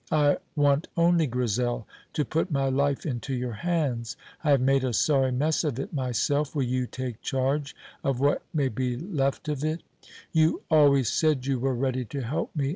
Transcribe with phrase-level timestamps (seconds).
[0.11, 4.17] I want only, Grizel, to put my life into your hands.
[4.43, 6.55] I have made a sorry mess of it myself.
[6.55, 9.83] Will you take charge of what may be left of it?
[10.31, 12.69] You always said you were ready to help me.